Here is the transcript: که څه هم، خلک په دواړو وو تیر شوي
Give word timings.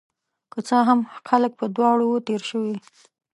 که 0.51 0.59
څه 0.67 0.77
هم، 0.87 0.99
خلک 1.29 1.51
په 1.59 1.65
دواړو 1.75 2.03
وو 2.07 2.23
تیر 2.27 2.41
شوي 2.49 2.75